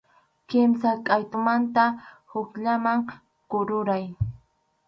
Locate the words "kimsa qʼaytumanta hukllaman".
0.49-2.99